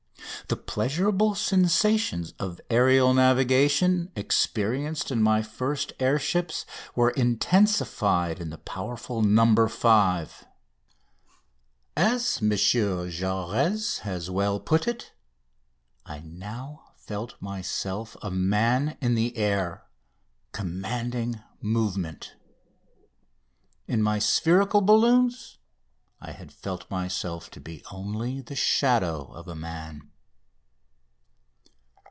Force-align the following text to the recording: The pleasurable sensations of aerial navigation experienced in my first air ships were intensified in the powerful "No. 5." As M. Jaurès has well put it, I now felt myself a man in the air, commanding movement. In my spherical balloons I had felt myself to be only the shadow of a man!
The 0.47 0.57
pleasurable 0.57 1.33
sensations 1.33 2.33
of 2.37 2.59
aerial 2.69 3.13
navigation 3.13 4.11
experienced 4.17 5.09
in 5.09 5.21
my 5.23 5.41
first 5.41 5.93
air 5.97 6.19
ships 6.19 6.65
were 6.93 7.11
intensified 7.11 8.41
in 8.41 8.49
the 8.49 8.57
powerful 8.57 9.21
"No. 9.21 9.69
5." 9.69 10.45
As 11.95 12.39
M. 12.41 12.49
Jaurès 12.49 13.99
has 13.99 14.29
well 14.29 14.59
put 14.59 14.89
it, 14.89 15.13
I 16.05 16.19
now 16.19 16.91
felt 16.97 17.41
myself 17.41 18.17
a 18.21 18.29
man 18.29 18.97
in 18.99 19.15
the 19.15 19.37
air, 19.37 19.85
commanding 20.51 21.41
movement. 21.61 22.35
In 23.87 24.03
my 24.03 24.19
spherical 24.19 24.81
balloons 24.81 25.59
I 26.19 26.33
had 26.33 26.51
felt 26.51 26.91
myself 26.91 27.49
to 27.51 27.61
be 27.61 27.85
only 27.89 28.41
the 28.41 28.55
shadow 28.57 29.27
of 29.31 29.47
a 29.47 29.55
man! 29.55 30.09